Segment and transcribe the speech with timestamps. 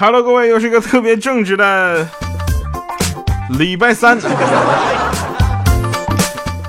[0.00, 2.08] Hello，各位，又是一个特别正直的
[3.58, 4.16] 礼拜三，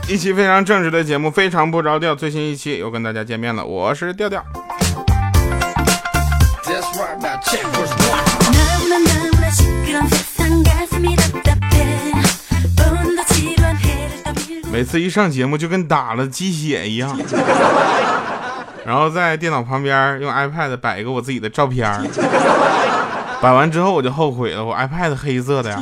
[0.08, 2.16] 一期非常正直的节目，非常不着调。
[2.16, 4.44] 最新一期又跟大家见面了，我是调调。
[14.72, 17.16] 每次一上节目就跟打了鸡血一样，
[18.84, 21.88] 然后在电脑旁边用 iPad 摆一个我自己的照片，
[23.42, 25.80] 摆完之后我就后悔了，我 iPad 黑色的呀。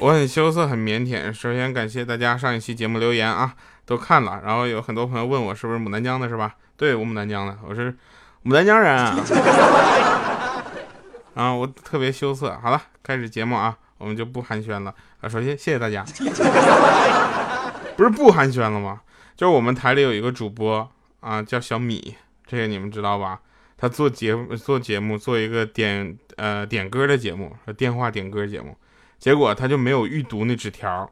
[0.00, 1.32] 我很羞涩，很腼腆。
[1.32, 3.54] 首先感谢大家上一期节目留言啊，
[3.86, 4.40] 都看了。
[4.44, 6.54] 然后有很多朋友问我是不是牡丹江的，是吧？
[6.76, 7.94] 对，我牡丹江的，我是
[8.44, 8.94] 牡丹江人。
[11.34, 12.58] 啊， 我特别羞涩。
[12.62, 15.28] 好了，开始节目啊，我们就不寒暄了啊。
[15.28, 16.04] 首先谢谢大家，
[17.96, 19.00] 不是不寒暄了吗？
[19.36, 20.88] 就是我们台里有一个主播
[21.24, 22.14] 啊，叫小米，
[22.46, 23.40] 这个你们知道吧？
[23.78, 28.76] 他做节做节目做一个点呃点歌的节目，电话点歌节目，
[29.18, 31.10] 结果他就没有预读那纸条，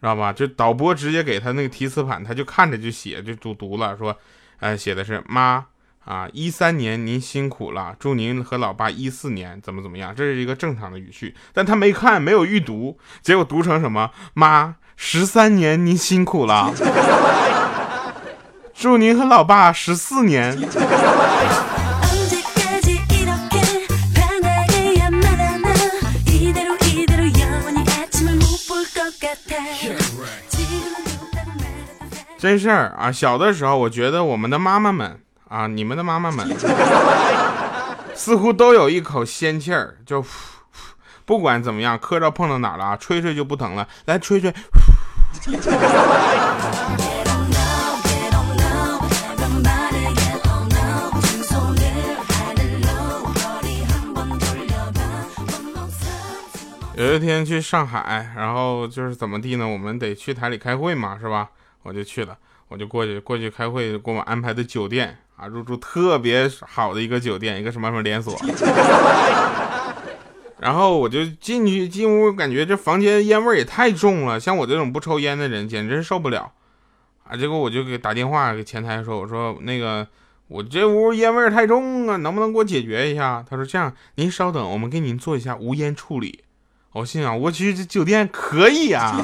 [0.00, 0.32] 知道吧？
[0.32, 4.16] 就导播直接给他那个提词板，他就看着就写就读读了，说，
[4.60, 5.66] 呃，写的是妈。
[6.04, 14.10] 啊，一三年您辛苦了，祝您和老爸一四年怎么怎么样，这是一个正常的语序，但他没看，没有预读，结果读成什么？
[14.34, 16.70] 妈，十三年您辛苦了，
[18.74, 20.58] 祝您和老爸十四年。
[32.38, 35.18] 真事儿啊，小的时候，我觉得我们的妈妈们。
[35.48, 36.44] 啊，你们的妈妈们
[38.14, 40.24] 似乎都有一口仙气儿，就
[41.24, 43.86] 不管怎么样，磕着碰到哪了啊，吹吹就不疼了。
[44.06, 44.52] 来吹吹。
[56.96, 59.66] 有一天去上海，然后就是怎么地呢？
[59.66, 61.50] 我们得去台里开会嘛，是吧？
[61.82, 62.38] 我就去了，
[62.68, 65.18] 我就过去过去开会，给我安排的酒店。
[65.36, 68.38] 啊，入住特别好的一个酒店，一个什么什么连锁。
[70.60, 76.52] 然后我就进去进屋，感觉这房间烟味也太重了，像我这种不抽烟的人简直受不了。
[77.24, 80.06] 啊，结果我就给打电话给前台说，我说那个
[80.46, 83.44] 我这屋烟味太重啊，能不能给我解决一下？
[83.50, 86.44] 他说这样，您稍等，我们给您做一下无烟处理。
[86.94, 89.20] 我心想，我去这酒店可以啊。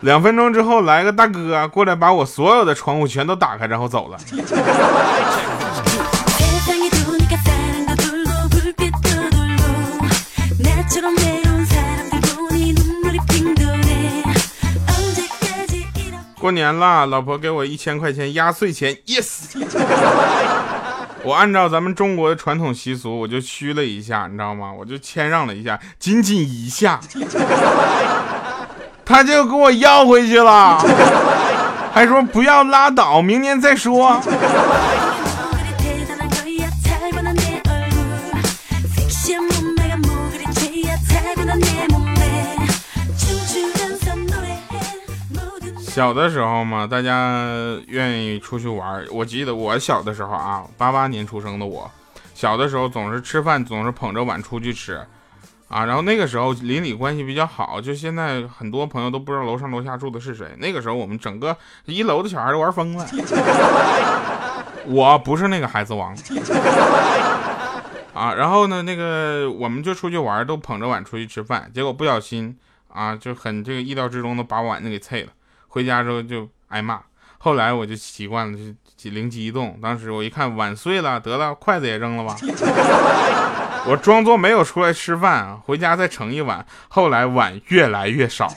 [0.00, 4.18] 两分钟之后，来个大哥过来，把我所有的窗户全都打开，然后走了。
[16.38, 20.53] 过年了，老婆给我一千块钱压岁钱，yes。
[21.24, 24.70] 我按照咱们中国的传统习俗，我就虚了一下，你知道吗？
[24.72, 27.00] 我就谦让了一下，仅仅一下。
[29.04, 30.78] 他就给我要回去了，
[31.92, 34.20] 还说不要拉倒，明年再说。
[45.94, 47.46] 小的时候嘛，大家
[47.86, 49.06] 愿意出去玩。
[49.12, 51.88] 我记得我小的时候啊，八八年出生的我，
[52.34, 55.00] 小的时候总是吃饭总是捧着碗出去吃。
[55.68, 60.48] 啊，然后那个时候邻里关系比较好，就现在很多朋友都不知道楼上楼下住的是谁。
[60.58, 63.06] 那个时候我们整个一楼的小孩都玩疯了，
[64.86, 66.12] 我不是那个孩子王。
[68.12, 72.58] 啊，然后呢，那个我们就出去玩，都捧着碗出去吃饭，结果不小心
[72.92, 75.30] 啊，就很这个意料之中的把碗给碎了，
[75.74, 77.00] 回家之后就挨骂。
[77.38, 78.58] 后来我就习惯了，
[78.96, 82.36] 就灵机一动，当时我一看碗碎了，得了，筷子也扔了吧。
[83.84, 86.64] 我装作没有出来吃饭啊，回家再盛一碗。
[86.86, 88.46] 后来碗越来越少，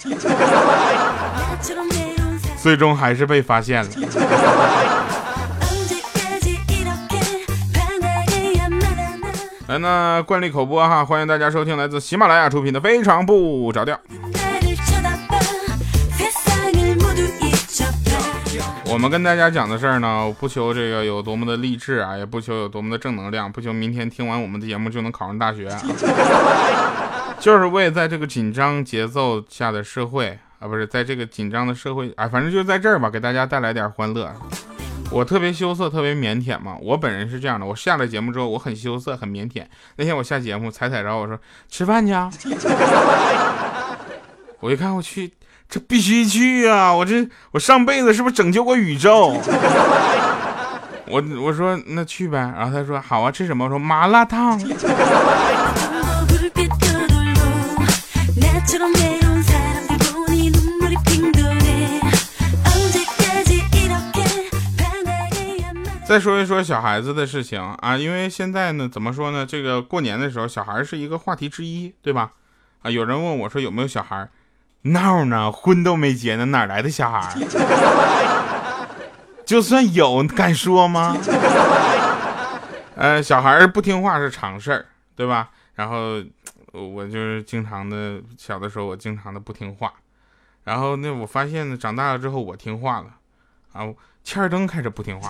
[2.61, 3.89] 最终还是被发现了。
[9.67, 13.95] 来，那惯例口播哈，欢迎大家收听来自喜马拉雅出品的《非常不着调》。
[18.89, 25.69] 我们跟大家讲的事儿呢，不求这个有多么的励志啊，也不求有多么的正能量，不求明天听完我们的节目就能考上大学，
[27.39, 34.33] 就是为在这个紧张节奏下的社会啊，不是在这个紧张的社会，啊，反正就在这儿吧，给大家带来点欢乐。
[35.11, 39.63] 我特别羞涩，特别腼腆嘛，我本人是这样的，我下了节目之后，我很羞涩，很腼腆。
[39.97, 41.37] 那天我下节目，踩踩着我说
[41.69, 42.31] 吃饭去啊，
[44.59, 45.31] 我一看我去。
[45.69, 46.93] 这必须去啊！
[46.93, 49.37] 我这我上辈子是不是拯救过宇宙？
[51.09, 53.65] 我我说那去呗，然后他说好啊，吃什么？
[53.65, 54.57] 我说麻辣烫。
[66.07, 69.45] 再说一说小孩子的事情啊，因为现在呢，怎么说呢？
[69.45, 72.31] 这个过年的时候，小孩是一个话题之一，对吧？
[72.83, 74.29] 啊，有人问我说有没有小孩？
[74.91, 75.51] 闹呢？
[75.51, 77.35] 婚都没结呢，哪来的小孩？
[79.45, 81.15] 就算有，敢说吗？
[82.95, 84.85] 呃，小孩不听话是常事儿，
[85.15, 85.49] 对吧？
[85.75, 86.21] 然后
[86.73, 89.93] 我就是经常的，小的时候我经常的不听话，
[90.63, 93.07] 然后那我发现呢，长大了之后我听话了，
[93.73, 93.87] 啊。
[94.23, 95.29] 欠儿灯开始不听话，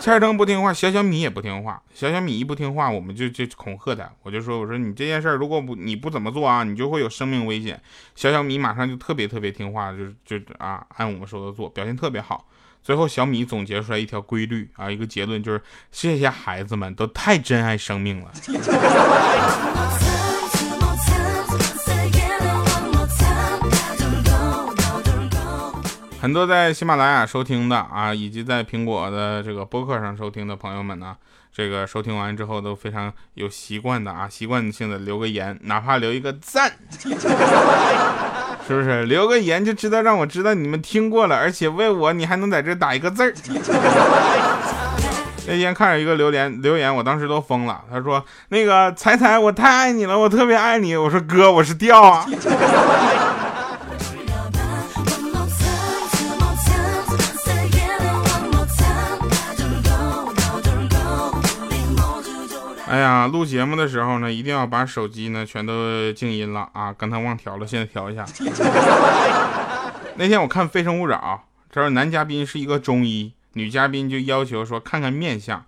[0.00, 1.80] 欠儿灯不听话，小小米也不听话。
[1.94, 4.10] 小小米一不听话，我们就就恐吓他。
[4.22, 7.80] 我就说，我说你这件事儿如果不你不怎么做啊，你就会有生命危险。
[8.14, 12.46] 小小米马上就特别特别听话，就就啊按我们说的做，表现特别好。
[12.82, 18.30] 最后小米总结出来一条规律啊，一个结论就是这些孩子们都太珍爱生命了。
[26.24, 31.14] 很多在喜马拉雅收听的啊，以及在苹果的这个播客上收听的朋友们呢，
[31.54, 39.04] 这个收听完之后都非常有习惯的啊，习惯性的留个言，哪怕留一个赞，是不是？
[39.04, 43.34] 留个言就知道让我知道你们听过了，而且为我你还能在这打一个字儿。
[45.46, 50.96] 那天看着一个留言，留言我当时都疯了，他说那个彩彩我太爱你了，我特别爱你。
[50.96, 52.26] 我说哥，我是调啊。
[62.94, 66.94] 哎呀，录节目的时候呢，一定要把手机呢全都静音了啊！
[66.96, 68.24] 刚才忘调了，现在调一下。
[70.14, 71.42] 那天我看《非诚勿扰》，
[71.72, 75.64] 这儿男嘉宾是一个中医，女嘉宾就要求说看看面相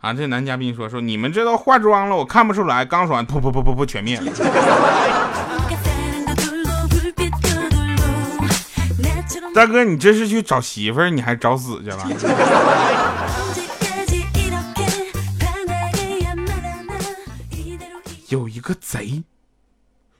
[0.00, 0.14] 啊。
[0.14, 2.82] 这男嘉宾说说你们这都化妆了，我看不出来。
[2.82, 4.32] 刚说完，噗噗噗噗噗，全灭了。
[9.54, 11.98] 大哥，你这是去找媳妇儿，你还找死去了？
[18.34, 19.22] 有一个贼，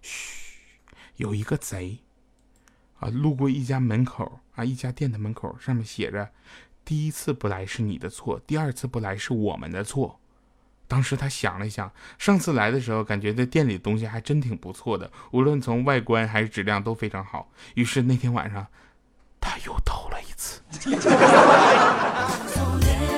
[0.00, 0.68] 嘘，
[1.16, 1.98] 有一个贼，
[3.00, 6.30] 啊，路过一家门口啊，一家店的门口，上面写着
[6.86, 10.20] ：“第一次不来是你的错，第二次不来是我们的错。”
[10.86, 17.50] 当时他想了想，上次来的时候，感觉这店里的东西还真挺不错的，无论从外观还是质量都非常好。
[17.74, 18.64] 于是那天晚上，
[19.40, 20.62] 他又偷了一次。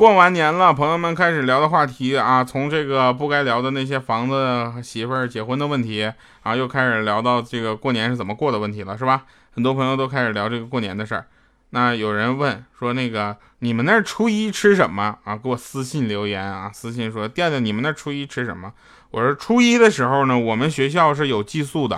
[0.00, 6.10] 过完年了，朋友们开始聊的话题啊，从这个不该聊的那些房子、媳妇儿、结婚的问题
[6.42, 9.24] 啊，又开始聊到这个过年是怎么过的问题了，是吧？
[9.54, 11.26] 很多朋友都开始聊这个过年的事儿。
[11.72, 15.36] 那有人问说，那个你们那初一吃什么啊？
[15.36, 18.72] 给我私信留言啊，私信说，调调，你们那初一吃什么？
[19.10, 21.94] 我说初一的时候呢，我们学校是有寄宿的，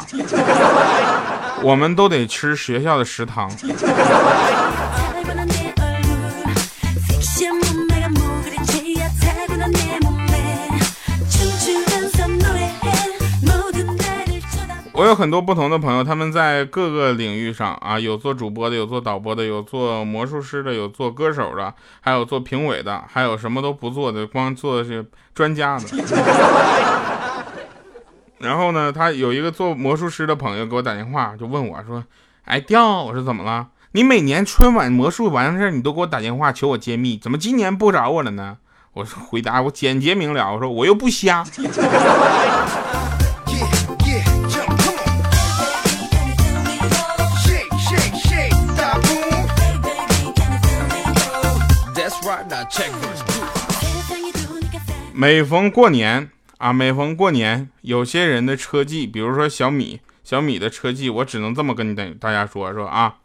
[1.62, 3.48] 我们都得吃学校的食堂。
[15.02, 25.04] 我有很多不同的朋友，他们在各个领域上啊，有做主播的，有做导播的，有做魔术师的，有做歌手的，还有做评委的，还有什么都不做的，光做的是
[25.34, 25.84] 专家的。
[28.38, 32.04] 然后呢，他有一个做魔术师的朋友给我打电话，就问我说
[32.46, 33.66] ：“哎，调，我说怎么了？
[33.90, 38.58] 你每年春晚魔术完事儿，你都给我打电话求我揭秘，怎么今年不找我了呢？”
[38.94, 41.44] 我说回答我简洁明了，我说我又不瞎。
[55.14, 63.16] 每逢过年啊，每逢过年，有些人的车技，比如说小米，小米的车技，我只能这么跟大大家说说啊，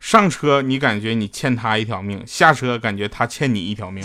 [0.00, 4.02] 上车你感觉你欠他一条命，下车感觉他欠你一条命。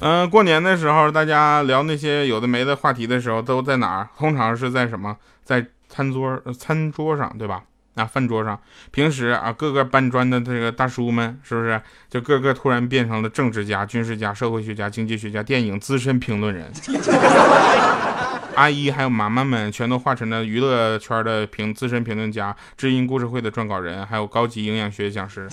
[0.00, 4.08] 嗯，过年的时候，大家聊那些有的没的话题的时候，都在哪儿？
[4.16, 5.16] 通常是在什么？
[5.44, 7.62] 在餐桌、餐桌上，对吧？
[7.96, 8.58] 啊，饭桌上。
[8.92, 16.70] 平时啊，各个搬砖的这个大叔们，是不是就个个突然变成了政治家、军事家、社会学家、经济学家、电影资深评论人？
[18.54, 25.48] 阿姨还有妈妈们全都化成了娱乐圈的评资深评论家、知音故事会的撰稿人，还有高级营养学讲师、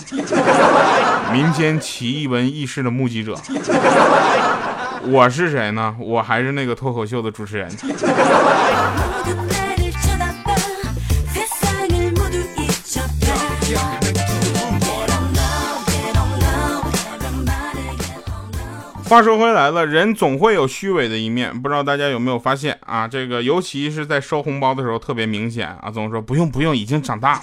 [1.32, 3.34] 民间奇异闻异事的目击者。
[5.04, 5.96] 我是谁呢？
[5.98, 7.70] 我还是那个脱口秀的主持人。
[19.08, 23.08] 话说回来了，人总会有虚伪的一面，不知道大家有没有发现啊？
[23.08, 27.40] 这个尤其是在收红包的时候特别明显啊，总说不用不用，已经长大。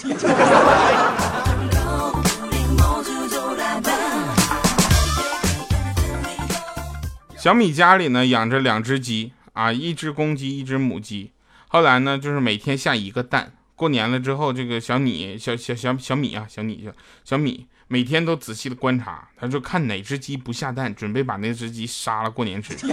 [7.35, 11.31] 小米家里呢养着两只鸡啊，一只公鸡，一只母鸡。
[11.67, 13.53] 后来呢，就是每天下一个蛋。
[13.75, 16.91] 过年了之后，这个小米小小小小米啊，小米小
[17.23, 17.65] 小米。
[17.87, 22.75] 每天都仔细的观察，他就看哪只鸡不下蛋，准备把那只鸡杀了过年吃。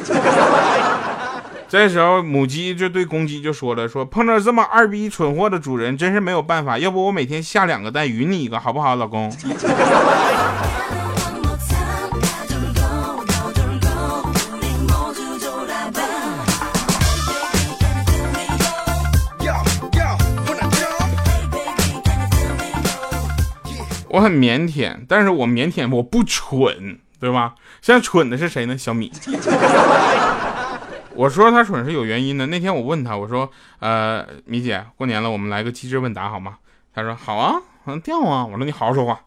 [1.68, 6.78] 这时候母鸡就对公鸡就说了：“说碰到这么二逼蠢货的主人，真是没有办法。
[6.78, 9.30] 要不我每天下两个蛋，匀你一个好不好，老公？”
[24.12, 27.54] 我很腼腆，但是我腼腆我不蠢，对吧？
[27.80, 28.76] 现在蠢的是谁呢？
[28.76, 29.10] 小米。
[31.16, 32.46] 我说他蠢是有原因的。
[32.48, 36.58] 那天我问他，我说，呃，米姐，过年了，我们来个机智问答好吗？
[36.94, 37.54] 他说好啊，
[37.86, 38.44] 嗯，调啊。
[38.44, 39.18] 我说你好好说话。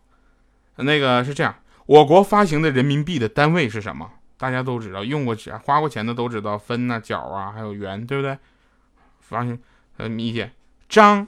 [0.75, 1.55] 那个是这样，
[1.87, 4.07] 我国发行的人民币的单位是什么？
[4.37, 8.37] 大家都知道，用过钱、花过钱的都知道，分呐、角啊，还有元，对不对？
[9.19, 9.57] 发行，
[9.97, 10.51] 呃，米姐，
[10.87, 11.25] 张。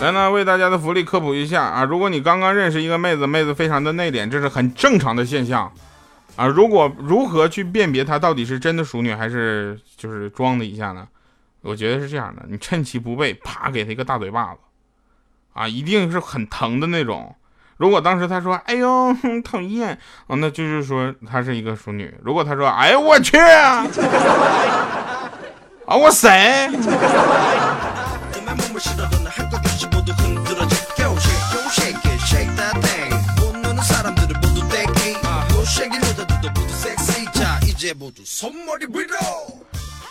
[0.00, 1.84] 来呢，为大家的福利科普一下啊！
[1.84, 5.70] 如果你刚刚认识一个妹子，妹子非常的内敛，这是很正常的现象
[6.36, 6.46] 啊。
[6.46, 11.06] 如果如何去辨别她到底是真的熟女还是就是装的一下呢？
[11.60, 14.60] 我觉得是这样的，你趁其不备，啪给她一个大嘴巴子
[15.52, 17.36] 啊，一定是很疼的那种。
[17.76, 19.14] 如果当时她说“哎呦，
[19.44, 19.90] 讨厌”，
[20.28, 22.14] 啊，那就是说她是一个熟女。
[22.22, 23.86] 如果她说“哎呦我去”，啊
[25.86, 26.70] 我谁？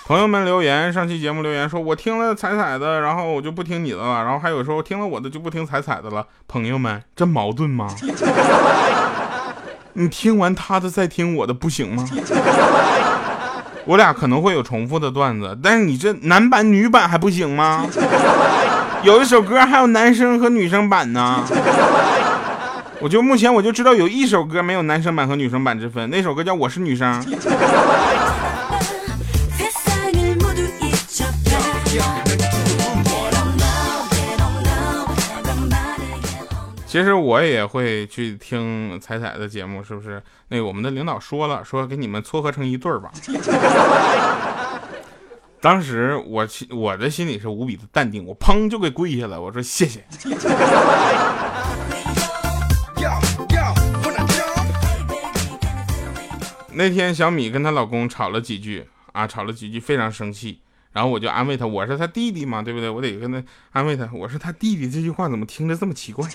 [0.06, 6.26] 朋友们留言，上期节目留言说，我听了彩彩的，然后我就不听你的了，然后还有说听了我的就不听彩彩的了。
[6.48, 7.94] 朋友们，这矛盾吗？
[9.94, 12.10] 你听完他的再听我的不行吗？
[13.86, 17.86] 我俩可能会有重复的段子，但是你这男版女版还不行吗？
[19.04, 21.44] 有一首歌还有男生和女生版呢。
[23.00, 27.22] 我就目前我就知道有一首歌没有男生版和女生版之分，那首歌叫《我是女生》。
[36.86, 40.22] 其实我也会去听彩彩的节目，是不是？
[40.50, 43.10] 那我们的领导说了，说给你们撮合成一对儿吧。
[45.62, 50.06] 当时我心我的心里是无比的淡定，我砰就给跪下了，我说谢谢。
[56.72, 60.62] 那天小米跟她老公吵了几句啊，吵了几句，非常生气。
[60.94, 62.90] 然后我就安慰她，我是她弟弟嘛，对不对？
[62.90, 64.90] 我得跟她安慰她，我是她弟弟。
[64.90, 66.26] 这句话怎么听着这么奇怪？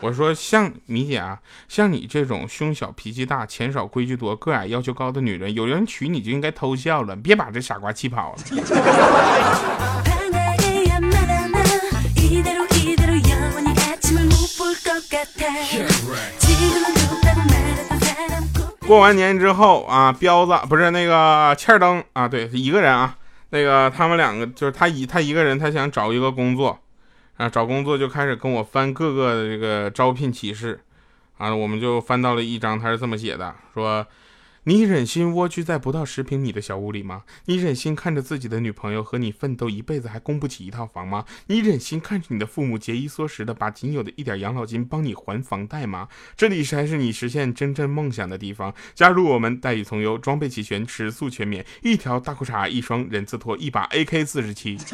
[0.00, 1.38] 我说像米姐啊，
[1.68, 8.38] 像你这种胸小、脾气大、钱少、规矩多、个矮、要求高的女人，有人娶你就应该偷笑了，别把这傻瓜气跑了。
[18.86, 23.16] 过完年之后啊，彪子不是那个欠儿登啊，对，一个人啊，
[23.50, 26.78] 那个他们两个就是他一他一个人，他想找一个工作
[27.36, 30.80] 啊，找工作就开始跟我翻各个的这个招聘启事
[31.38, 34.06] 啊，我们就翻到了一张，他是这么写的，说。
[34.68, 37.22] 你忍心蜗居在不到十平米的小屋里吗？
[37.44, 41.24] 你忍心看着自己的女朋友和你奋斗一辈子还供不起一套房吗？
[41.46, 46.08] 你忍心看着你的父母节衣缩食的把仅有的一点养老金帮你还房贷吗？
[46.36, 48.74] 这里才是你实现真正梦想的地方。
[48.92, 54.76] 加入我们，待遇从优，装备齐全，食宿全免，一条大裤衩，一双人字拖，一把 AK 四十七。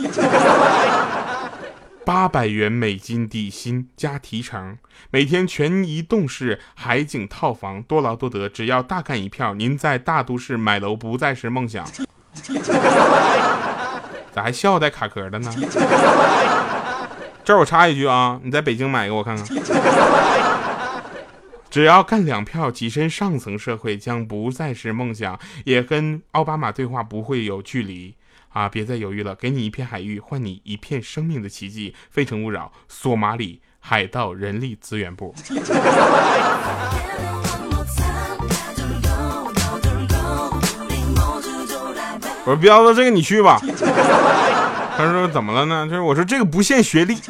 [2.05, 4.77] 八百元美金底薪加提成，
[5.11, 11.87] 每天全移动式海景套房，多劳多得，只要大干一票，您在大都市买楼不再是梦想。
[14.33, 15.53] 咋还笑带卡壳的呢？
[17.45, 19.47] 这儿我插一句啊，你在北京买一个我看看。
[21.71, 28.15] 只要干两票，跻身上层社会将不再是梦想，也跟奥巴马对话不会有距离
[28.53, 28.69] 啊！
[28.69, 31.95] 别再犹豫了，给你一片海域，换你一片生命的奇迹。
[32.11, 35.35] 非诚勿扰，索马里海盗人力资源部。
[42.45, 43.61] 我说彪子，这个你去吧。
[44.97, 45.87] 他说怎么了呢？
[45.89, 47.17] 就是我说这个不限学历。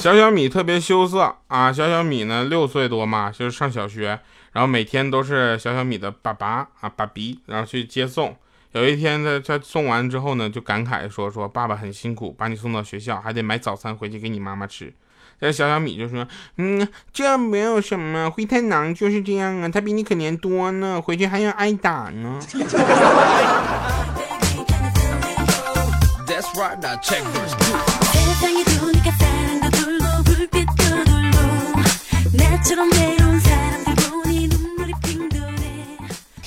[0.00, 1.70] 小小米特别羞涩啊！
[1.70, 4.18] 小小米呢六岁多嘛，就是上小学，
[4.52, 8.34] 然后每天都是小小米的爸爸啊爸比，然后去接送。
[8.72, 14.90] 有一天他他送完之后呢，就感慨说说爸爸很辛苦，把你送到学校，还得买早餐回去给你妈妈吃。
[15.38, 16.26] 这小小米就说
[16.56, 22.40] ：“嗯，这没有什么，灰太狼就是这样啊，他比你可怜多呢，回去还要挨打呢。”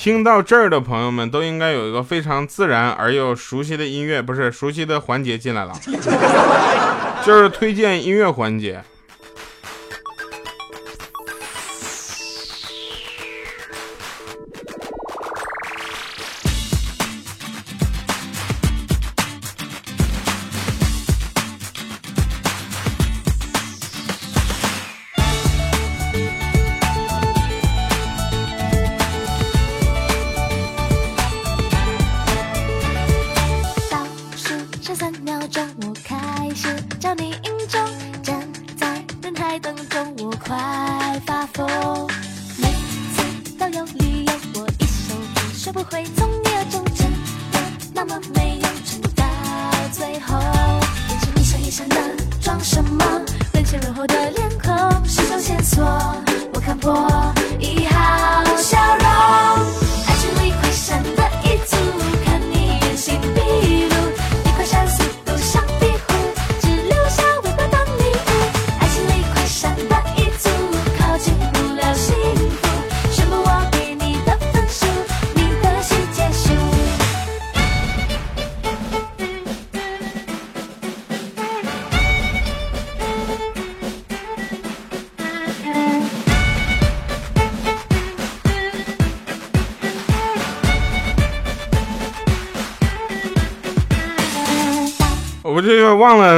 [0.04, 5.72] 听到这儿的朋友们都应该有一个非常自然而又熟悉的音乐，不是熟悉的环节进来了，
[7.26, 8.84] 就是推荐音乐环节。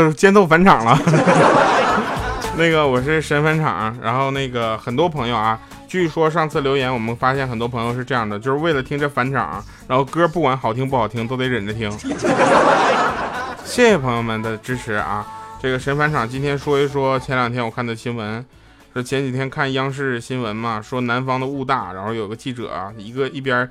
[0.05, 0.97] 个忘了尖奏返场了，
[2.57, 11.91] 那个我是神返场，然后那个很多朋友啊，据说上次留言我们发现很多朋友是这样的，就是为了听这返场，然后歌不管好听不好听都得忍着听。
[13.65, 15.25] 谢谢朋友们的支持啊！
[15.59, 18.45] 这个神返场今天说一说前两天我看的新闻，
[18.93, 23.67] 说前几天看央视新闻嘛，说南方的雾大，然后有个记者啊，一个一边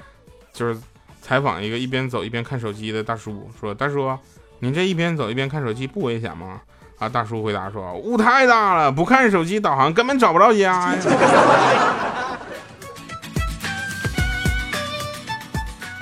[0.53, 0.77] 就是
[1.23, 4.11] 采访一个一边走一边看手机的大叔，说大叔。
[4.61, 6.61] 你这一边走一边看手机不危险吗？
[6.99, 10.95] 啊，大叔回答说：“雾太大了，不看手机导航根本找不着家呀。”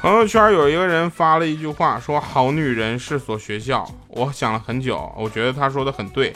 [0.02, 6.32] 朋友圈有一个人发了一句话，说：“好女人是所学校。”我想了很久，我觉得他说的很对，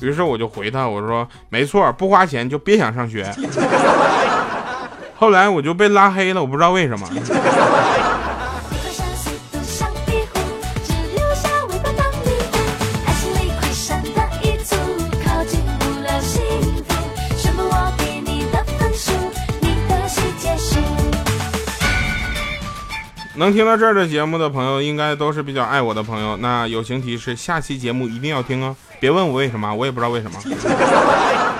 [0.00, 3.32] 于是我就回他，我说：“没错，不花钱就别想上学。”
[5.14, 7.08] 后来我就被拉黑了，我不知道为什么。
[23.42, 26.36] 能听到这儿的节目的朋友，应该都是比较爱我的朋友。
[26.36, 28.76] 那友情提示，下期节目一定要听哦！
[29.00, 31.51] 别问我为什么，我也不知道为什么。